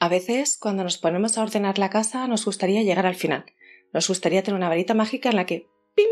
A 0.00 0.08
veces, 0.08 0.56
cuando 0.60 0.84
nos 0.84 0.98
ponemos 0.98 1.36
a 1.36 1.42
ordenar 1.42 1.78
la 1.78 1.90
casa, 1.90 2.28
nos 2.28 2.44
gustaría 2.44 2.82
llegar 2.82 3.06
al 3.06 3.16
final. 3.16 3.44
Nos 3.92 4.06
gustaría 4.06 4.42
tener 4.42 4.56
una 4.56 4.68
varita 4.68 4.94
mágica 4.94 5.30
en 5.30 5.36
la 5.36 5.46
que 5.46 5.66
¡pim! 5.96 6.06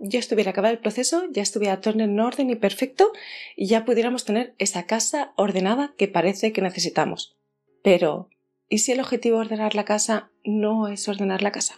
ya 0.00 0.18
estuviera 0.18 0.50
acabado 0.50 0.74
el 0.74 0.80
proceso, 0.80 1.24
ya 1.30 1.42
estuviera 1.42 1.80
todo 1.80 2.00
en 2.00 2.18
orden 2.18 2.50
y 2.50 2.56
perfecto 2.56 3.12
y 3.56 3.66
ya 3.66 3.84
pudiéramos 3.84 4.24
tener 4.24 4.54
esa 4.58 4.86
casa 4.86 5.32
ordenada 5.36 5.94
que 5.96 6.08
parece 6.08 6.52
que 6.52 6.62
necesitamos. 6.62 7.36
Pero, 7.82 8.28
¿y 8.68 8.78
si 8.78 8.92
el 8.92 9.00
objetivo 9.00 9.36
de 9.36 9.42
ordenar 9.42 9.76
la 9.76 9.84
casa 9.84 10.30
no 10.44 10.88
es 10.88 11.08
ordenar 11.08 11.42
la 11.42 11.52
casa? 11.52 11.76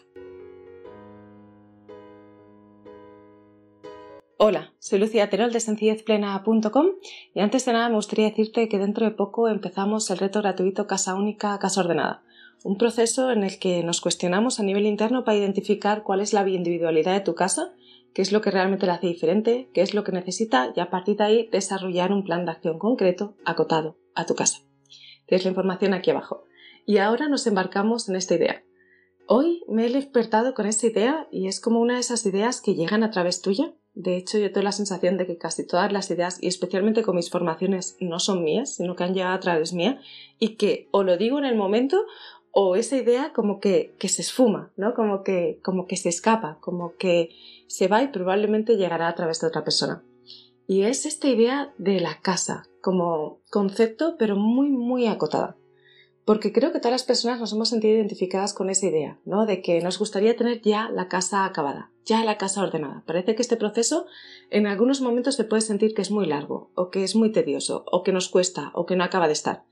Hola, 4.42 4.72
soy 4.78 4.98
Lucía 4.98 5.28
Terol 5.28 5.52
de 5.52 5.60
sencillezplena.com 5.60 6.86
y 7.34 7.40
antes 7.40 7.66
de 7.66 7.74
nada 7.74 7.90
me 7.90 7.96
gustaría 7.96 8.30
decirte 8.30 8.70
que 8.70 8.78
dentro 8.78 9.04
de 9.04 9.10
poco 9.10 9.48
empezamos 9.48 10.10
el 10.10 10.16
reto 10.16 10.40
gratuito 10.40 10.86
Casa 10.86 11.14
Única, 11.14 11.58
Casa 11.58 11.82
Ordenada, 11.82 12.22
un 12.64 12.78
proceso 12.78 13.30
en 13.32 13.44
el 13.44 13.58
que 13.58 13.84
nos 13.84 14.00
cuestionamos 14.00 14.58
a 14.58 14.62
nivel 14.62 14.86
interno 14.86 15.24
para 15.24 15.36
identificar 15.36 16.04
cuál 16.04 16.22
es 16.22 16.32
la 16.32 16.48
individualidad 16.48 17.12
de 17.12 17.20
tu 17.20 17.34
casa, 17.34 17.74
qué 18.14 18.22
es 18.22 18.32
lo 18.32 18.40
que 18.40 18.50
realmente 18.50 18.86
la 18.86 18.94
hace 18.94 19.08
diferente, 19.08 19.68
qué 19.74 19.82
es 19.82 19.92
lo 19.92 20.04
que 20.04 20.12
necesita 20.12 20.72
y 20.74 20.80
a 20.80 20.88
partir 20.88 21.18
de 21.18 21.24
ahí 21.24 21.48
desarrollar 21.52 22.10
un 22.10 22.24
plan 22.24 22.46
de 22.46 22.52
acción 22.52 22.78
concreto 22.78 23.36
acotado 23.44 23.98
a 24.14 24.24
tu 24.24 24.36
casa. 24.36 24.60
Tienes 25.26 25.44
la 25.44 25.50
información 25.50 25.92
aquí 25.92 26.12
abajo. 26.12 26.44
Y 26.86 26.96
ahora 26.96 27.28
nos 27.28 27.46
embarcamos 27.46 28.08
en 28.08 28.16
esta 28.16 28.36
idea. 28.36 28.64
Hoy 29.26 29.62
me 29.68 29.84
he 29.84 29.90
despertado 29.90 30.54
con 30.54 30.64
esta 30.64 30.86
idea 30.86 31.28
y 31.30 31.46
es 31.46 31.60
como 31.60 31.78
una 31.78 31.96
de 31.96 32.00
esas 32.00 32.24
ideas 32.24 32.62
que 32.62 32.74
llegan 32.74 33.02
a 33.02 33.10
través 33.10 33.42
tuya 33.42 33.74
de 33.94 34.16
hecho, 34.16 34.38
yo 34.38 34.52
tengo 34.52 34.64
la 34.64 34.72
sensación 34.72 35.16
de 35.16 35.26
que 35.26 35.36
casi 35.36 35.66
todas 35.66 35.92
las 35.92 36.10
ideas, 36.10 36.38
y 36.40 36.46
especialmente 36.46 37.02
con 37.02 37.16
mis 37.16 37.30
formaciones, 37.30 37.96
no 38.00 38.20
son 38.20 38.44
mías, 38.44 38.76
sino 38.76 38.94
que 38.94 39.04
han 39.04 39.14
llegado 39.14 39.34
a 39.34 39.40
través 39.40 39.72
mía, 39.72 40.00
y 40.38 40.56
que 40.56 40.88
o 40.92 41.02
lo 41.02 41.16
digo 41.16 41.38
en 41.38 41.44
el 41.44 41.56
momento 41.56 42.04
o 42.52 42.76
esa 42.76 42.96
idea 42.96 43.32
como 43.32 43.60
que, 43.60 43.94
que 43.98 44.08
se 44.08 44.22
esfuma, 44.22 44.72
¿no? 44.76 44.94
Como 44.94 45.22
que, 45.22 45.60
como 45.62 45.86
que 45.86 45.96
se 45.96 46.08
escapa, 46.08 46.58
como 46.60 46.94
que 46.96 47.30
se 47.68 47.88
va 47.88 48.02
y 48.02 48.08
probablemente 48.08 48.76
llegará 48.76 49.08
a 49.08 49.14
través 49.14 49.40
de 49.40 49.46
otra 49.46 49.64
persona. 49.64 50.02
Y 50.66 50.82
es 50.82 51.06
esta 51.06 51.28
idea 51.28 51.72
de 51.78 52.00
la 52.00 52.20
casa 52.20 52.64
como 52.80 53.40
concepto, 53.50 54.16
pero 54.18 54.36
muy, 54.36 54.68
muy 54.70 55.06
acotada 55.06 55.56
porque 56.24 56.52
creo 56.52 56.72
que 56.72 56.78
todas 56.78 56.92
las 56.92 57.04
personas 57.04 57.40
nos 57.40 57.52
hemos 57.52 57.68
sentido 57.68 57.94
identificadas 57.94 58.54
con 58.54 58.70
esa 58.70 58.86
idea, 58.86 59.18
¿no? 59.24 59.46
De 59.46 59.62
que 59.62 59.80
nos 59.80 59.98
gustaría 59.98 60.36
tener 60.36 60.60
ya 60.60 60.90
la 60.90 61.08
casa 61.08 61.44
acabada, 61.44 61.90
ya 62.04 62.24
la 62.24 62.38
casa 62.38 62.62
ordenada. 62.62 63.02
Parece 63.06 63.34
que 63.34 63.42
este 63.42 63.56
proceso 63.56 64.06
en 64.50 64.66
algunos 64.66 65.00
momentos 65.00 65.34
se 65.34 65.44
puede 65.44 65.62
sentir 65.62 65.94
que 65.94 66.02
es 66.02 66.10
muy 66.10 66.26
largo, 66.26 66.70
o 66.74 66.90
que 66.90 67.04
es 67.04 67.16
muy 67.16 67.32
tedioso, 67.32 67.84
o 67.90 68.02
que 68.02 68.12
nos 68.12 68.28
cuesta, 68.28 68.70
o 68.74 68.86
que 68.86 68.96
no 68.96 69.04
acaba 69.04 69.26
de 69.26 69.32
estar. 69.32 69.64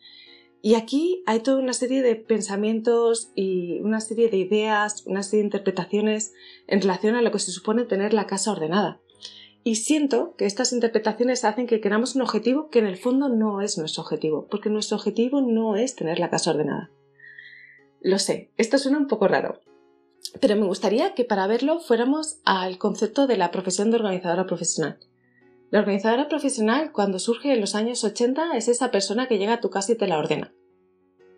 Y 0.61 0.75
aquí 0.75 1.23
hay 1.27 1.41
toda 1.41 1.59
una 1.59 1.73
serie 1.73 2.03
de 2.03 2.17
pensamientos 2.17 3.31
y 3.37 3.81
una 3.81 4.01
serie 4.01 4.29
de 4.29 4.39
ideas, 4.39 5.07
una 5.07 5.23
serie 5.23 5.43
de 5.43 5.47
interpretaciones 5.47 6.33
en 6.67 6.81
relación 6.81 7.15
a 7.15 7.23
lo 7.23 7.31
que 7.31 7.39
se 7.39 7.53
supone 7.53 7.85
tener 7.85 8.13
la 8.13 8.27
casa 8.27 8.51
ordenada. 8.51 9.01
Y 9.65 9.77
siento 9.77 10.35
que 10.37 10.47
estas 10.47 10.73
interpretaciones 10.73 11.45
hacen 11.45 11.67
que 11.67 11.81
queramos 11.81 12.15
un 12.15 12.23
objetivo 12.23 12.71
que 12.71 12.79
en 12.79 12.87
el 12.87 12.97
fondo 12.97 13.29
no 13.29 13.61
es 13.61 13.77
nuestro 13.77 14.03
objetivo, 14.03 14.47
porque 14.51 14.71
nuestro 14.71 14.97
objetivo 14.97 15.41
no 15.41 15.77
es 15.77 15.95
tener 15.95 16.19
la 16.19 16.31
casa 16.31 16.51
ordenada. 16.51 16.91
Lo 18.01 18.19
sé, 18.19 18.53
esto 18.57 18.79
suena 18.79 18.99
un 18.99 19.09
poco 19.09 19.27
raro, 19.27 19.61
pero 20.41 20.57
me 20.57 20.67
gustaría 20.67 21.15
que 21.15 21.25
para 21.25 21.47
verlo 21.47 21.81
fuéramos 21.81 22.39
al 22.45 22.79
concepto 22.79 23.27
de 23.27 23.37
la 23.37 23.51
profesión 23.51 23.91
de 23.91 23.97
organizadora 23.97 24.47
profesional. 24.47 24.99
La 25.71 25.81
organizadora 25.81 26.29
profesional, 26.29 26.93
cuando 26.93 27.19
surge 27.19 27.53
en 27.53 27.61
los 27.61 27.75
años 27.75 28.03
80, 28.05 28.57
es 28.57 28.69
esa 28.69 28.91
persona 28.91 29.29
que 29.29 29.39
llega 29.39 29.55
a 29.55 29.61
tu 29.61 29.69
casa 29.69 29.93
y 29.93 29.97
te 29.97 30.07
la 30.07 30.19
ordena. 30.19 30.55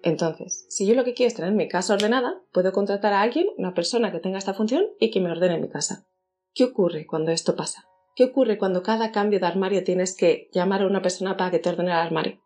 Entonces, 0.03 0.67
si 0.69 0.87
yo 0.87 0.95
lo 0.95 1.05
que 1.05 1.15
quiero 1.15 1.29
es 1.29 1.35
tener 1.35 1.53
mi 1.53 1.69
casa 1.69 1.95
ordenada, 1.95 2.41
puedo 2.53 2.73
contratar 2.73 3.13
a 3.13 3.23
alguien, 3.23 3.49
una 3.59 3.75
persona 3.75 4.13
que 4.13 4.21
tenga 4.21 4.39
esta 4.39 4.55
función 4.55 4.85
y 4.99 5.11
que 5.11 5.21
me 5.21 5.31
ordene 5.31 5.59
mi 5.59 5.69
casa. 5.69 6.07
¿Qué 6.55 6.65
ocurre 6.65 7.07
cuando 7.07 7.33
esto 7.33 7.57
pasa? 7.57 7.90
¿Qué 8.15 8.25
ocurre 8.25 8.59
cuando 8.59 8.83
cada 8.83 9.13
cambio 9.13 9.41
de 9.41 9.47
armario 9.47 9.85
tienes 9.85 10.17
que 10.17 10.49
llamar 10.53 10.83
a 10.83 10.87
una 10.87 11.03
persona 11.03 11.37
para 11.37 11.51
que 11.51 11.59
te 11.59 11.69
ordene 11.69 11.91
el 11.91 11.97
armario? 11.97 12.41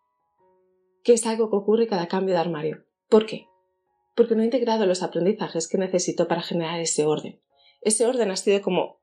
¿Qué 1.03 1.15
es 1.15 1.27
algo 1.27 1.51
que 1.51 1.57
ocurre 1.57 1.87
cada 1.87 2.09
cambio 2.09 2.35
de 2.35 2.41
armario? 2.41 2.85
¿Por 3.09 3.27
qué? 3.27 3.47
Porque 4.15 4.35
no 4.35 4.43
he 4.43 4.47
integrado 4.47 4.87
los 4.87 5.03
aprendizajes 5.03 5.69
que 5.69 5.79
necesito 5.79 6.29
para 6.29 6.43
generar 6.43 6.81
ese 6.81 7.05
orden. 7.05 7.41
Ese 7.81 8.07
orden 8.07 8.31
ha 8.31 8.37
sido 8.37 8.63
como. 8.63 9.01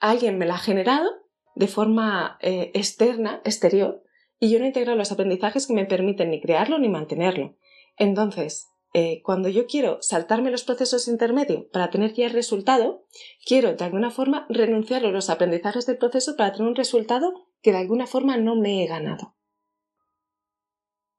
Alguien 0.00 0.38
me 0.38 0.46
lo 0.46 0.54
ha 0.54 0.58
generado 0.58 1.10
de 1.56 1.66
forma 1.66 2.38
eh, 2.40 2.70
externa, 2.74 3.40
exterior, 3.44 4.04
y 4.38 4.50
yo 4.50 4.58
no 4.58 4.64
he 4.64 4.68
integrado 4.68 4.96
los 4.96 5.10
aprendizajes 5.10 5.66
que 5.66 5.74
me 5.74 5.86
permiten 5.86 6.30
ni 6.30 6.40
crearlo 6.40 6.78
ni 6.78 6.88
mantenerlo. 6.88 7.56
Entonces, 7.96 8.68
eh, 8.94 9.20
cuando 9.22 9.48
yo 9.48 9.66
quiero 9.66 9.98
saltarme 10.00 10.50
los 10.50 10.64
procesos 10.64 11.08
intermedios 11.08 11.66
para 11.72 11.90
tener 11.90 12.14
ya 12.14 12.26
el 12.26 12.32
resultado, 12.32 13.04
quiero 13.44 13.74
de 13.74 13.84
alguna 13.84 14.10
forma 14.10 14.46
renunciar 14.48 15.04
a 15.04 15.10
los 15.10 15.28
aprendizajes 15.28 15.86
del 15.86 15.98
proceso 15.98 16.36
para 16.36 16.52
tener 16.52 16.68
un 16.68 16.76
resultado 16.76 17.32
que 17.60 17.72
de 17.72 17.78
alguna 17.78 18.06
forma 18.06 18.36
no 18.38 18.56
me 18.56 18.82
he 18.82 18.86
ganado. 18.86 19.34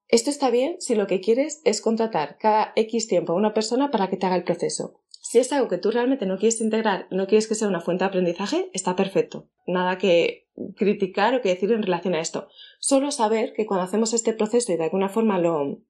Esto 0.07 0.31
está 0.31 0.49
bien 0.49 0.77
si 0.79 0.95
lo 0.95 1.05
que 1.05 1.21
quieres 1.21 1.61
es 1.65 1.81
contratar 1.81 2.37
cada 2.39 2.73
X 2.75 3.07
tiempo 3.07 3.33
a 3.33 3.35
una 3.35 3.53
persona 3.53 3.91
para 3.91 4.09
que 4.09 4.17
te 4.17 4.25
haga 4.25 4.35
el 4.35 4.43
proceso. 4.43 5.01
Si 5.21 5.37
es 5.37 5.53
algo 5.53 5.67
que 5.67 5.77
tú 5.77 5.91
realmente 5.91 6.25
no 6.25 6.39
quieres 6.39 6.59
integrar, 6.61 7.05
no 7.11 7.27
quieres 7.27 7.47
que 7.47 7.53
sea 7.53 7.67
una 7.67 7.81
fuente 7.81 8.03
de 8.03 8.07
aprendizaje, 8.07 8.71
está 8.73 8.95
perfecto. 8.95 9.47
Nada 9.67 9.99
que 9.99 10.47
criticar 10.75 11.35
o 11.35 11.41
que 11.41 11.49
decir 11.49 11.71
en 11.71 11.83
relación 11.83 12.15
a 12.15 12.21
esto. 12.21 12.47
Solo 12.79 13.11
saber 13.11 13.53
que 13.53 13.67
cuando 13.67 13.83
hacemos 13.83 14.13
este 14.13 14.33
proceso 14.33 14.71
y 14.71 14.77
de 14.77 14.85
alguna 14.85 15.09
forma 15.09 15.37
lo, 15.37 15.83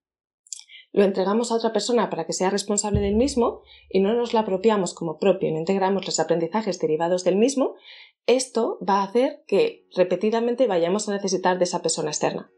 lo 0.92 1.04
entregamos 1.04 1.52
a 1.52 1.56
otra 1.56 1.72
persona 1.72 2.10
para 2.10 2.26
que 2.26 2.34
sea 2.34 2.50
responsable 2.50 3.00
del 3.00 3.16
mismo 3.16 3.62
y 3.90 4.00
no 4.00 4.14
nos 4.14 4.34
lo 4.34 4.40
apropiamos 4.40 4.94
como 4.94 5.20
propio 5.20 5.50
y 5.50 5.52
no 5.52 5.60
integramos 5.60 6.06
los 6.06 6.20
aprendizajes 6.20 6.80
derivados 6.80 7.24
del 7.24 7.36
mismo, 7.36 7.76
esto 8.26 8.80
va 8.88 9.02
a 9.02 9.04
hacer 9.04 9.44
que 9.48 9.88
repetidamente 9.96 10.68
vayamos 10.68 11.08
a 11.08 11.14
necesitar 11.14 11.58
de 11.58 11.66
esa 11.66 11.82
persona 11.82 12.10
externa. 12.10 12.52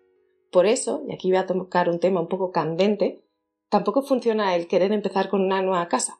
Por 0.51 0.65
eso, 0.65 1.03
y 1.07 1.13
aquí 1.13 1.29
voy 1.29 1.37
a 1.37 1.45
tocar 1.45 1.89
un 1.89 1.99
tema 1.99 2.21
un 2.21 2.27
poco 2.27 2.51
candente, 2.51 3.23
tampoco 3.69 4.01
funciona 4.01 4.55
el 4.55 4.67
querer 4.67 4.91
empezar 4.91 5.29
con 5.29 5.41
una 5.41 5.61
nueva 5.61 5.87
casa. 5.87 6.19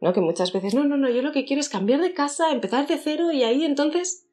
¿No? 0.00 0.12
Que 0.12 0.20
muchas 0.20 0.52
veces, 0.52 0.74
no, 0.74 0.82
no, 0.82 0.96
no, 0.96 1.08
yo 1.08 1.22
lo 1.22 1.30
que 1.30 1.44
quiero 1.44 1.60
es 1.60 1.68
cambiar 1.68 2.00
de 2.00 2.12
casa, 2.12 2.50
empezar 2.50 2.88
de 2.88 2.98
cero 2.98 3.30
y 3.30 3.44
ahí 3.44 3.64
entonces... 3.64 4.26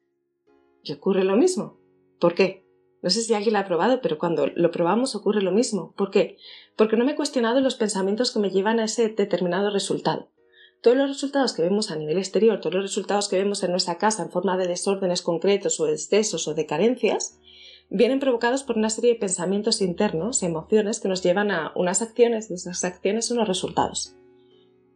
Y 0.82 0.92
ocurre 0.92 1.22
lo 1.22 1.36
mismo. 1.36 1.76
¿Por 2.18 2.34
qué? 2.34 2.59
No 3.02 3.10
sé 3.10 3.22
si 3.22 3.34
alguien 3.34 3.54
lo 3.54 3.60
ha 3.60 3.64
probado, 3.64 4.00
pero 4.00 4.18
cuando 4.18 4.46
lo 4.46 4.70
probamos 4.70 5.14
ocurre 5.14 5.42
lo 5.42 5.52
mismo. 5.52 5.94
¿Por 5.96 6.10
qué? 6.10 6.36
Porque 6.76 6.96
no 6.96 7.04
me 7.04 7.12
he 7.12 7.16
cuestionado 7.16 7.60
los 7.60 7.76
pensamientos 7.76 8.32
que 8.32 8.40
me 8.40 8.50
llevan 8.50 8.78
a 8.78 8.84
ese 8.84 9.08
determinado 9.08 9.70
resultado. 9.70 10.30
Todos 10.82 10.96
los 10.96 11.08
resultados 11.08 11.52
que 11.52 11.62
vemos 11.62 11.90
a 11.90 11.96
nivel 11.96 12.18
exterior, 12.18 12.60
todos 12.60 12.74
los 12.74 12.84
resultados 12.84 13.28
que 13.28 13.36
vemos 13.36 13.62
en 13.62 13.70
nuestra 13.70 13.98
casa 13.98 14.22
en 14.22 14.30
forma 14.30 14.56
de 14.56 14.66
desórdenes 14.66 15.22
concretos 15.22 15.78
o 15.78 15.88
excesos 15.88 16.48
o 16.48 16.54
de 16.54 16.66
carencias, 16.66 17.38
vienen 17.90 18.20
provocados 18.20 18.62
por 18.62 18.78
una 18.78 18.88
serie 18.88 19.14
de 19.14 19.18
pensamientos 19.18 19.82
internos, 19.82 20.42
emociones 20.42 21.00
que 21.00 21.08
nos 21.08 21.22
llevan 21.22 21.50
a 21.50 21.72
unas 21.74 22.00
acciones, 22.00 22.50
y 22.50 22.54
esas 22.54 22.84
acciones 22.84 23.30
unos 23.30 23.48
resultados. 23.48 24.16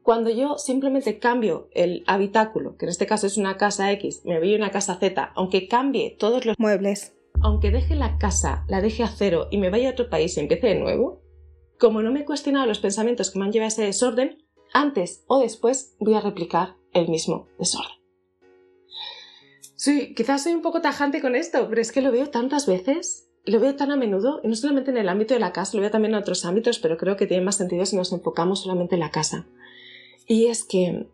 Cuando 0.03 0.31
yo 0.31 0.59
simplemente 0.59 1.19
cambio 1.19 1.69
el 1.73 2.05
habitáculo, 2.07 2.77
que 2.77 2.87
en 2.87 2.91
este 2.91 3.07
caso 3.07 3.27
es 3.27 3.37
una 3.37 3.57
casa 3.57 3.91
X, 3.93 4.23
me 4.25 4.39
voy 4.39 4.55
a 4.55 4.59
una 4.59 4.71
casa 4.71 4.97
Z, 4.97 5.33
aunque 5.35 5.67
cambie 5.67 6.17
todos 6.19 6.47
los 6.47 6.59
muebles, 6.59 7.15
aunque 7.44 7.71
deje 7.71 7.94
la 7.94 8.16
casa, 8.16 8.65
la 8.69 8.81
deje 8.81 9.03
a 9.03 9.09
cero 9.09 9.49
y 9.50 9.59
me 9.59 9.69
vaya 9.69 9.91
a 9.91 9.93
otro 9.93 10.09
país 10.09 10.34
y 10.37 10.41
empiece 10.41 10.66
de 10.69 10.77
nuevo, 10.77 11.22
como 11.78 12.00
no 12.00 12.10
me 12.10 12.21
he 12.21 12.25
cuestionado 12.25 12.65
los 12.65 12.78
pensamientos 12.78 13.31
que 13.31 13.38
me 13.38 13.44
han 13.44 13.53
llevado 13.53 13.66
a 13.66 13.69
ese 13.69 13.82
desorden, 13.82 14.38
antes 14.72 15.25
o 15.27 15.41
después 15.41 15.94
voy 16.00 16.15
a 16.15 16.22
replicar 16.22 16.77
el 16.94 17.09
mismo 17.09 17.47
desorden. 17.59 17.93
Sí, 19.77 20.15
quizás 20.15 20.44
soy 20.44 20.55
un 20.55 20.62
poco 20.62 20.81
tajante 20.81 21.21
con 21.21 21.37
esto, 21.37 21.69
pero 21.69 21.82
es 21.82 21.93
que 21.93 22.00
lo 22.00 22.10
veo 22.10 22.31
tantas 22.31 22.66
veces, 22.66 23.28
lo 23.44 23.61
veo 23.61 23.76
tan 23.76 23.91
a 23.91 23.97
menudo, 23.97 24.41
y 24.43 24.49
no 24.49 24.56
solamente 24.56 24.91
en 24.91 24.97
el 24.97 25.11
ámbito 25.11 25.34
de 25.34 25.41
la 25.41 25.53
casa, 25.53 25.76
lo 25.76 25.82
veo 25.82 25.91
también 25.91 26.15
en 26.15 26.21
otros 26.21 26.47
ámbitos, 26.47 26.78
pero 26.78 26.97
creo 26.97 27.19
que 27.19 27.26
tiene 27.26 27.44
más 27.44 27.56
sentido 27.56 27.85
si 27.85 27.94
nos 27.94 28.11
enfocamos 28.12 28.62
solamente 28.62 28.94
en 28.94 29.00
la 29.00 29.11
casa. 29.11 29.47
Y 30.26 30.47
es 30.47 30.64
que 30.64 31.11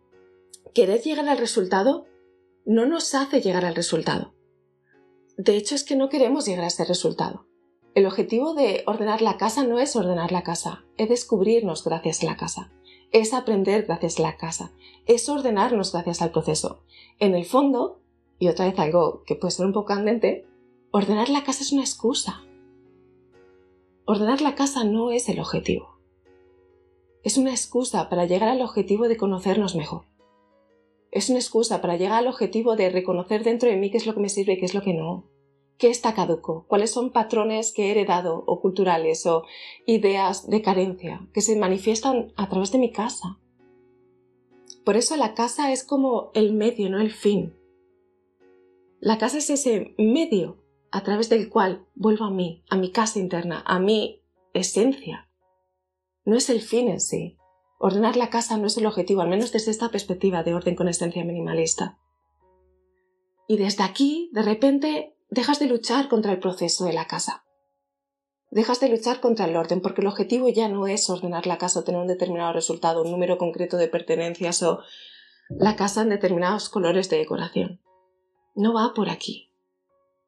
querer 0.75 1.03
llegar 1.03 1.29
al 1.29 1.39
resultado 1.39 2.07
no 2.65 2.87
nos 2.87 3.17
hace 3.17 3.41
llegar 3.41 3.65
al 3.65 3.75
resultado. 3.75 4.33
De 5.43 5.57
hecho, 5.57 5.75
es 5.75 5.85
que 5.85 5.97
no 5.97 6.11
queremos 6.11 6.45
llegar 6.45 6.65
a 6.65 6.67
ese 6.67 6.85
resultado. 6.85 7.47
El 7.95 8.05
objetivo 8.05 8.53
de 8.53 8.83
ordenar 8.87 9.23
la 9.23 9.39
casa 9.39 9.65
no 9.65 9.79
es 9.79 9.97
ordenar 9.97 10.33
la 10.33 10.43
casa, 10.43 10.85
es 10.99 11.09
descubrirnos 11.09 11.83
gracias 11.83 12.23
a 12.23 12.27
la 12.27 12.37
casa, 12.37 12.71
es 13.11 13.33
aprender 13.33 13.87
gracias 13.87 14.19
a 14.19 14.23
la 14.23 14.37
casa, 14.37 14.71
es 15.07 15.31
ordenarnos 15.31 15.93
gracias 15.93 16.21
al 16.21 16.31
proceso. 16.31 16.83
En 17.19 17.35
el 17.35 17.47
fondo, 17.47 18.03
y 18.39 18.49
otra 18.49 18.67
vez 18.67 18.79
algo 18.79 19.23
que 19.25 19.35
puede 19.35 19.53
ser 19.53 19.65
un 19.65 19.73
poco 19.73 19.87
candente, 19.87 20.47
ordenar 20.91 21.31
la 21.31 21.43
casa 21.43 21.63
es 21.63 21.73
una 21.73 21.85
excusa. 21.85 22.43
Ordenar 24.05 24.43
la 24.43 24.55
casa 24.55 24.85
no 24.85 25.11
es 25.11 25.31
el 25.31 25.41
objetivo. 25.41 26.01
Es 27.23 27.39
una 27.39 27.53
excusa 27.53 28.11
para 28.11 28.27
llegar 28.27 28.51
al 28.51 28.61
objetivo 28.61 29.09
de 29.09 29.17
conocernos 29.17 29.75
mejor. 29.75 30.05
Es 31.11 31.29
una 31.29 31.39
excusa 31.39 31.81
para 31.81 31.97
llegar 31.97 32.19
al 32.19 32.29
objetivo 32.29 32.77
de 32.77 32.91
reconocer 32.91 33.45
dentro 33.45 33.69
de 33.69 33.77
mí 33.77 33.91
qué 33.91 33.97
es 33.97 34.07
lo 34.07 34.15
que 34.15 34.21
me 34.21 34.29
sirve 34.29 34.55
y 34.55 34.59
qué 34.59 34.67
es 34.67 34.75
lo 34.75 34.83
que 34.83 34.95
no 34.95 35.31
qué 35.81 35.89
está 35.89 36.15
caduco, 36.15 36.67
cuáles 36.69 36.91
son 36.91 37.11
patrones 37.11 37.73
que 37.73 37.87
he 37.87 37.91
heredado 37.91 38.45
o 38.47 38.61
culturales 38.61 39.25
o 39.25 39.45
ideas 39.87 40.49
de 40.49 40.61
carencia 40.61 41.27
que 41.33 41.41
se 41.41 41.57
manifiestan 41.57 42.35
a 42.37 42.51
través 42.51 42.71
de 42.71 42.79
mi 42.79 42.93
casa. 42.93 43.41
Por 44.85 44.97
eso 44.97 45.17
la 45.17 45.35
casa 45.35 45.73
es 45.73 45.83
como 45.83 46.33
el 46.35 46.53
medio, 46.53 46.91
no 46.91 47.01
el 47.01 47.11
fin. 47.11 47.57
La 49.01 49.17
casa 49.17 49.39
es 49.39 49.49
ese 49.49 49.95
medio 49.97 50.63
a 50.91 51.03
través 51.03 51.31
del 51.31 51.49
cual 51.49 51.87
vuelvo 51.95 52.27
a 52.27 52.31
mí, 52.31 52.63
a 52.69 52.77
mi 52.77 52.93
casa 52.93 53.19
interna, 53.19 53.63
a 53.67 53.79
mi 53.79 54.23
esencia. 54.53 55.31
No 56.27 56.37
es 56.37 56.51
el 56.51 56.61
fin 56.61 56.89
en 56.89 57.01
sí. 57.01 57.39
Ordenar 57.83 58.15
la 58.17 58.29
casa 58.29 58.59
no 58.59 58.67
es 58.67 58.77
el 58.77 58.85
objetivo, 58.85 59.23
al 59.23 59.31
menos 59.31 59.53
desde 59.53 59.71
esta 59.71 59.89
perspectiva 59.89 60.43
de 60.43 60.53
orden 60.53 60.77
con 60.77 60.87
esencia 60.87 61.25
minimalista. 61.25 61.99
Y 63.49 63.57
desde 63.57 63.85
aquí, 63.85 64.29
de 64.35 64.43
repente, 64.43 65.17
dejas 65.31 65.59
de 65.61 65.67
luchar 65.67 66.11
contra 66.11 66.31
el 66.31 66.41
proceso 66.41 66.85
de 66.85 66.93
la 66.93 67.07
casa. 67.07 67.47
Dejas 68.51 68.81
de 68.81 68.91
luchar 68.91 69.21
contra 69.21 69.47
el 69.47 69.57
orden, 69.57 69.81
porque 69.81 70.03
el 70.03 70.09
objetivo 70.09 70.51
ya 70.51 70.69
no 70.69 70.89
es 70.89 71.09
ordenar 71.09 71.47
la 71.47 71.57
casa 71.57 71.81
o 71.81 71.83
tener 71.83 72.03
un 72.03 72.07
determinado 72.07 72.53
resultado, 72.53 73.03
un 73.03 73.11
número 73.11 73.39
concreto 73.39 73.79
de 73.79 73.89
pertenencias 73.89 74.63
o 74.63 74.81
la 75.49 75.75
casa 75.75 76.03
en 76.03 76.11
determinados 76.11 76.69
colores 76.69 77.09
de 77.09 77.17
decoración. 77.17 77.81
No 78.55 78.75
va 78.75 78.93
por 78.95 79.09
aquí. 79.09 79.55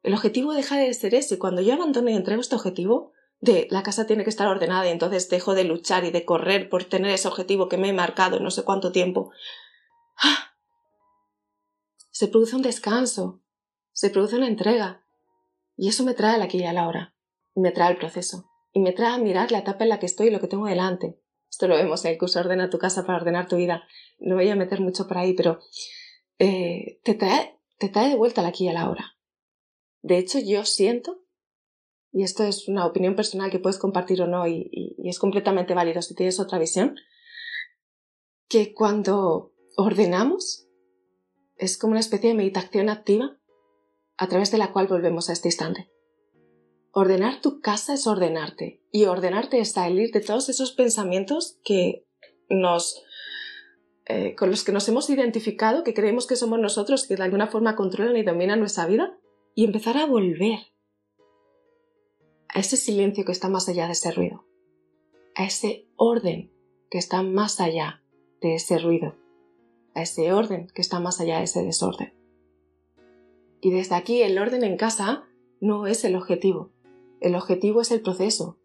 El 0.01 0.15
objetivo 0.15 0.53
deja 0.53 0.77
de 0.77 0.91
ser 0.95 1.13
ese. 1.13 1.37
Cuando 1.37 1.61
yo 1.61 1.75
abandono 1.75 2.09
y 2.09 2.15
entrego 2.15 2.41
este 2.41 2.55
objetivo, 2.55 3.12
de 3.43 3.67
la 3.71 3.83
casa 3.83 4.07
tiene 4.07 4.23
que 4.23 4.29
estar 4.29 4.47
ordenada 4.47 4.87
y 4.87 4.91
entonces 4.91 5.27
dejo 5.27 5.53
de 5.53 5.65
luchar 5.65 6.05
y 6.05 6.11
de 6.11 6.23
correr 6.23 6.69
por 6.69 6.85
tener 6.85 7.11
ese 7.11 7.27
objetivo 7.27 7.67
que 7.67 7.77
me 7.77 7.89
he 7.89 7.93
marcado 7.93 8.37
en 8.37 8.43
no 8.43 8.51
sé 8.51 8.63
cuánto 8.63 8.93
tiempo. 8.93 9.31
¡Ah! 10.15 10.55
Se 12.09 12.29
produce 12.29 12.55
un 12.55 12.61
descanso, 12.61 13.41
se 13.91 14.09
produce 14.09 14.37
una 14.37 14.47
entrega. 14.47 15.03
Y 15.75 15.89
eso 15.89 16.05
me 16.05 16.13
trae 16.13 16.37
la 16.37 16.45
aquí 16.45 16.59
y 16.59 16.63
a 16.63 16.71
la 16.71 16.87
hora. 16.87 17.15
Y 17.53 17.59
me 17.59 17.71
trae 17.71 17.91
el 17.91 17.97
proceso. 17.97 18.49
Y 18.71 18.79
me 18.79 18.93
trae 18.93 19.13
a 19.13 19.17
mirar 19.17 19.51
la 19.51 19.57
etapa 19.59 19.83
en 19.83 19.89
la 19.89 19.99
que 19.99 20.05
estoy 20.05 20.27
y 20.27 20.31
lo 20.31 20.39
que 20.39 20.47
tengo 20.47 20.67
delante. 20.67 21.19
Esto 21.49 21.67
lo 21.67 21.75
vemos 21.75 22.05
en 22.05 22.13
el 22.13 22.17
curso 22.17 22.39
Ordena 22.39 22.69
tu 22.69 22.79
casa 22.79 23.05
para 23.05 23.17
ordenar 23.17 23.49
tu 23.49 23.57
vida. 23.57 23.83
No 24.19 24.35
voy 24.35 24.47
a 24.47 24.55
meter 24.55 24.79
mucho 24.79 25.05
por 25.05 25.17
ahí, 25.17 25.33
pero 25.33 25.59
eh, 26.39 27.01
te, 27.03 27.13
trae, 27.15 27.59
te 27.77 27.89
trae 27.89 28.07
de 28.07 28.15
vuelta 28.15 28.41
la 28.41 28.49
aquí 28.49 28.63
y 28.65 28.69
a 28.69 28.73
la 28.73 28.89
hora. 28.89 29.17
De 30.01 30.17
hecho, 30.17 30.39
yo 30.39 30.63
siento, 30.63 31.22
y 32.13 32.23
esto 32.23 32.43
es 32.43 32.67
una 32.67 32.85
opinión 32.85 33.15
personal 33.15 33.49
que 33.49 33.59
puedes 33.59 33.79
compartir 33.79 34.21
o 34.21 34.27
no, 34.27 34.47
y, 34.47 34.95
es 35.03 35.17
completamente 35.17 35.73
válido 35.73 36.01
si 36.01 36.13
tienes 36.13 36.39
otra 36.39 36.59
visión, 36.59 36.95
que 38.47 38.73
cuando 38.73 39.51
ordenamos 39.75 40.67
es 41.57 41.77
como 41.77 41.91
una 41.91 41.99
especie 41.99 42.29
de 42.29 42.35
meditación 42.35 42.89
activa 42.89 43.37
a 44.17 44.27
través 44.27 44.51
de 44.51 44.59
la 44.59 44.71
cual 44.71 44.87
volvemos 44.87 45.29
a 45.29 45.33
este 45.33 45.47
instante. 45.47 45.89
Ordenar 46.91 47.41
tu 47.41 47.59
casa 47.59 47.95
es 47.95 48.05
ordenarte 48.05 48.83
y 48.91 49.05
ordenarte 49.05 49.59
es 49.59 49.71
salir 49.71 50.11
de 50.11 50.21
todos 50.21 50.49
esos 50.49 50.71
pensamientos 50.71 51.57
que 51.63 52.05
nos 52.47 53.03
eh, 54.05 54.35
con 54.35 54.51
los 54.51 54.63
que 54.63 54.71
nos 54.71 54.87
hemos 54.87 55.09
identificado, 55.09 55.83
que 55.83 55.93
creemos 55.93 56.27
que 56.27 56.35
somos 56.35 56.59
nosotros, 56.59 57.07
que 57.07 57.15
de 57.15 57.23
alguna 57.23 57.47
forma 57.47 57.75
controlan 57.75 58.17
y 58.17 58.23
dominan 58.23 58.59
nuestra 58.59 58.85
vida, 58.85 59.17
y 59.55 59.63
empezar 59.63 59.97
a 59.97 60.05
volver 60.05 60.72
a 62.53 62.59
ese 62.59 62.77
silencio 62.77 63.25
que 63.25 63.31
está 63.31 63.49
más 63.49 63.67
allá 63.67 63.87
de 63.87 63.93
ese 63.93 64.11
ruido, 64.11 64.45
a 65.35 65.45
ese 65.45 65.87
orden 65.95 66.51
que 66.91 66.99
está 66.99 67.23
más 67.23 67.59
allá 67.59 68.03
de 68.41 68.55
ese 68.55 68.77
ruido, 68.77 69.15
a 69.95 70.03
ese 70.03 70.31
orden 70.31 70.67
que 70.67 70.81
está 70.81 70.99
más 70.99 71.19
allá 71.19 71.39
de 71.39 71.45
ese 71.45 71.63
desorden. 71.63 72.13
Y 73.59 73.71
desde 73.71 73.95
aquí 73.95 74.21
el 74.21 74.37
orden 74.37 74.63
en 74.63 74.77
casa 74.77 75.25
no 75.61 75.87
es 75.87 76.03
el 76.03 76.15
objetivo. 76.15 76.71
El 77.21 77.35
objetivo 77.35 77.81
es 77.81 77.91
el 77.91 78.01
proceso. 78.01 78.59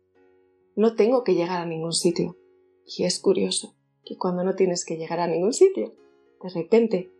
No 0.76 0.94
tengo 0.94 1.24
que 1.24 1.34
llegar 1.34 1.60
a 1.60 1.66
ningún 1.66 1.92
sitio. 1.92 2.36
Y 2.84 3.04
es 3.04 3.20
curioso 3.20 3.76
que 4.04 4.18
cuando 4.18 4.44
no 4.44 4.54
tienes 4.54 4.84
que 4.84 4.96
llegar 4.96 5.20
a 5.20 5.28
ningún 5.28 5.52
sitio, 5.52 5.94
de 6.42 6.50
repente 6.50 7.10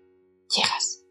llegas. 0.55 1.05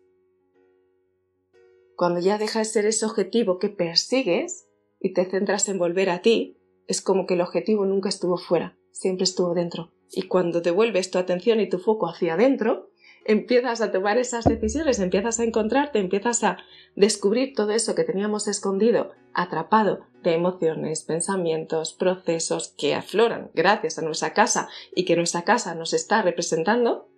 Cuando 1.95 2.19
ya 2.19 2.37
dejas 2.37 2.67
de 2.67 2.73
ser 2.73 2.85
ese 2.85 3.05
objetivo 3.05 3.57
que 3.57 3.69
persigues 3.69 4.66
y 4.99 5.13
te 5.13 5.25
centras 5.25 5.69
en 5.69 5.77
volver 5.77 6.09
a 6.09 6.21
ti, 6.21 6.57
es 6.87 7.01
como 7.01 7.25
que 7.25 7.35
el 7.35 7.41
objetivo 7.41 7.85
nunca 7.85 8.09
estuvo 8.09 8.37
fuera, 8.37 8.77
siempre 8.91 9.25
estuvo 9.25 9.53
dentro. 9.53 9.91
Y 10.11 10.23
cuando 10.23 10.61
devuelves 10.61 11.11
tu 11.11 11.17
atención 11.17 11.59
y 11.59 11.69
tu 11.69 11.79
foco 11.79 12.07
hacia 12.07 12.35
adentro, 12.35 12.89
empiezas 13.25 13.81
a 13.81 13.91
tomar 13.91 14.17
esas 14.17 14.45
decisiones, 14.45 14.99
empiezas 14.99 15.39
a 15.39 15.43
encontrarte, 15.43 15.99
empiezas 15.99 16.43
a 16.43 16.57
descubrir 16.95 17.53
todo 17.53 17.71
eso 17.71 17.93
que 17.93 18.05
teníamos 18.05 18.47
escondido, 18.47 19.11
atrapado 19.33 20.05
de 20.23 20.33
emociones, 20.33 21.03
pensamientos, 21.03 21.93
procesos 21.93 22.73
que 22.77 22.95
afloran 22.95 23.51
gracias 23.53 23.99
a 23.99 24.01
nuestra 24.01 24.33
casa 24.33 24.69
y 24.95 25.03
que 25.03 25.17
nuestra 25.17 25.43
casa 25.43 25.75
nos 25.75 25.93
está 25.93 26.21
representando. 26.21 27.09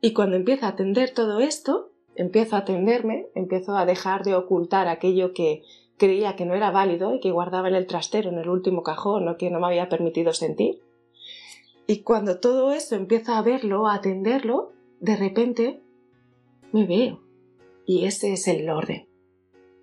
Y 0.00 0.14
cuando 0.14 0.36
empiezo 0.36 0.64
a 0.64 0.70
atender 0.70 1.10
todo 1.10 1.40
esto, 1.40 1.92
empiezo 2.14 2.56
a 2.56 2.60
atenderme, 2.60 3.28
empiezo 3.34 3.76
a 3.76 3.84
dejar 3.84 4.24
de 4.24 4.34
ocultar 4.34 4.88
aquello 4.88 5.34
que 5.34 5.62
creía 6.00 6.34
que 6.34 6.46
no 6.46 6.54
era 6.54 6.70
válido 6.70 7.14
y 7.14 7.20
que 7.20 7.30
guardaba 7.30 7.68
en 7.68 7.74
el 7.74 7.86
trastero, 7.86 8.30
en 8.30 8.38
el 8.38 8.48
último 8.48 8.82
cajón 8.82 9.28
o 9.28 9.36
que 9.36 9.50
no 9.50 9.60
me 9.60 9.66
había 9.66 9.90
permitido 9.90 10.32
sentir. 10.32 10.80
Y 11.86 12.02
cuando 12.02 12.40
todo 12.40 12.72
eso 12.72 12.96
empiezo 12.96 13.32
a 13.32 13.42
verlo, 13.42 13.86
a 13.86 13.96
atenderlo, 13.96 14.72
de 14.98 15.16
repente 15.16 15.82
me 16.72 16.86
veo. 16.86 17.20
Y 17.84 18.06
ese 18.06 18.32
es 18.32 18.48
el 18.48 18.70
orden. 18.70 19.08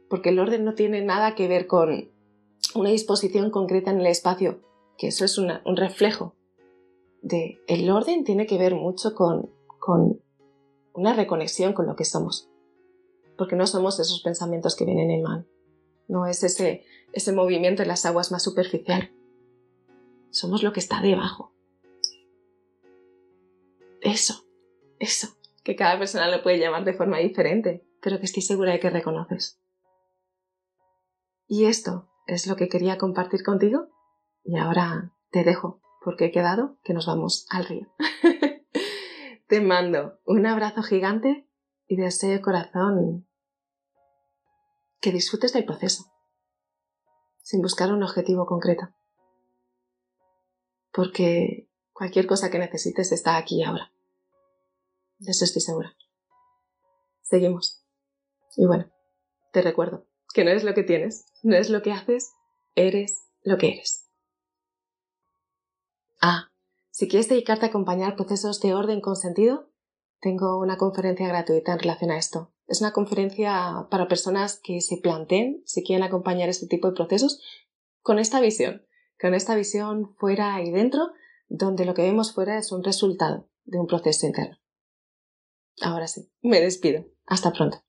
Porque 0.10 0.30
el 0.30 0.40
orden 0.40 0.66
no 0.66 0.74
tiene 0.74 1.04
nada 1.04 1.36
que 1.36 1.48
ver 1.48 1.68
con 1.68 2.10
una 2.74 2.90
disposición 2.90 3.52
concreta 3.52 3.92
en 3.92 4.00
el 4.00 4.08
espacio, 4.08 4.62
que 4.98 5.10
eso 5.10 5.24
es 5.24 5.38
un 5.38 5.52
reflejo 5.76 6.34
de 7.22 7.62
el 7.68 7.90
orden 7.92 8.24
tiene 8.24 8.48
que 8.48 8.58
ver 8.58 8.74
mucho 8.74 9.14
con, 9.14 9.52
con 9.80 10.20
una 10.94 11.14
reconexión 11.14 11.74
con 11.74 11.86
lo 11.86 11.96
que 11.96 12.06
somos. 12.06 12.50
Porque 13.38 13.56
no 13.56 13.68
somos 13.68 14.00
esos 14.00 14.22
pensamientos 14.22 14.76
que 14.76 14.86
vienen 14.86 15.12
en 15.12 15.22
mal. 15.22 15.48
No 16.08 16.26
es 16.26 16.44
ese, 16.44 16.86
ese 17.14 17.34
movimiento 17.34 17.82
en 17.82 17.90
las 17.90 18.06
aguas 18.06 18.32
más 18.32 18.44
superficial. 18.44 19.12
Somos 20.30 20.64
lo 20.64 20.74
que 20.74 20.80
está 20.80 21.02
debajo. 21.02 21.54
Eso 24.02 24.48
eso, 25.00 25.38
que 25.64 25.76
cada 25.76 25.98
persona 25.98 26.30
lo 26.30 26.42
puede 26.42 26.60
llamar 26.60 26.84
de 26.84 26.94
forma 26.94 27.18
diferente, 27.18 27.86
pero 28.02 28.20
que 28.20 28.26
estoy 28.26 28.42
segura 28.42 28.72
de 28.72 28.80
que 28.80 28.90
reconoces. 28.90 29.60
Y 31.48 31.66
esto 31.66 32.10
es 32.26 32.48
lo 32.48 32.56
que 32.56 32.68
quería 32.68 32.98
compartir 32.98 33.44
contigo 33.44 33.88
y 34.44 34.58
ahora 34.58 35.14
te 35.32 35.44
dejo 35.44 35.82
porque 36.04 36.26
he 36.26 36.32
quedado 36.32 36.78
que 36.84 36.94
nos 36.94 37.06
vamos 37.06 37.46
al 37.50 37.66
río. 37.66 37.88
te 39.48 39.62
mando 39.62 40.20
un 40.26 40.46
abrazo 40.46 40.84
gigante 40.84 41.48
y 41.88 41.96
deseo 41.96 42.32
de 42.32 42.42
corazón 42.42 43.27
que 45.00 45.12
disfrutes 45.12 45.54
del 45.54 45.66
proceso, 45.66 46.12
sin 47.42 47.62
buscar 47.62 47.92
un 47.92 48.04
objetivo 48.04 48.46
concreto. 48.46 48.90
Porque 50.92 51.70
cualquier 51.94 52.28
cosa 52.28 52.50
que 52.50 52.60
necesites 52.60 53.12
está 53.12 53.38
aquí 53.38 53.64
ahora. 53.64 53.92
De 55.20 55.32
eso 55.32 55.46
estoy 55.46 55.62
segura. 55.62 55.96
Seguimos. 57.22 57.84
Y 58.56 58.66
bueno, 58.66 58.92
te 59.52 59.62
recuerdo 59.62 60.08
que 60.34 60.44
no 60.44 60.52
eres 60.52 60.64
lo 60.64 60.74
que 60.74 60.84
tienes, 60.84 61.26
no 61.44 61.56
eres 61.56 61.70
lo 61.70 61.82
que 61.82 61.92
haces, 61.92 62.32
eres 62.76 63.28
lo 63.44 63.58
que 63.58 63.70
eres. 63.70 64.10
Ah, 66.22 66.52
si 66.90 67.08
quieres 67.08 67.30
dedicarte 67.30 67.66
a 67.66 67.70
acompañar 67.70 68.16
procesos 68.16 68.60
de 68.60 68.74
orden 68.74 69.02
con 69.02 69.16
sentido, 69.16 69.70
tengo 70.20 70.60
una 70.60 70.78
conferencia 70.78 71.28
gratuita 71.28 71.74
en 71.74 71.80
relación 71.80 72.12
a 72.12 72.18
esto. 72.18 72.52
Es 72.68 72.82
una 72.82 72.92
conferencia 72.92 73.88
para 73.90 74.08
personas 74.08 74.60
que 74.62 74.82
se 74.82 74.98
planteen 74.98 75.64
si 75.66 75.84
quieren 75.84 76.04
acompañar 76.04 76.50
este 76.50 76.68
tipo 76.68 76.88
de 76.88 76.96
procesos 76.96 77.42
con 78.02 78.20
esta 78.20 78.42
visión, 78.42 78.86
con 79.20 79.34
esta 79.34 79.56
visión 79.56 80.14
fuera 80.18 80.62
y 80.62 80.72
dentro, 80.72 81.12
donde 81.48 81.86
lo 81.86 81.94
que 81.94 82.04
vemos 82.04 82.34
fuera 82.34 82.58
es 82.58 82.72
un 82.72 82.84
resultado 82.84 83.50
de 83.64 83.80
un 83.80 83.88
proceso 83.88 84.26
interno. 84.26 84.58
Ahora 85.82 86.08
sí, 86.08 86.30
me 86.42 86.60
despido. 86.60 87.06
Hasta 87.26 87.52
pronto. 87.52 87.87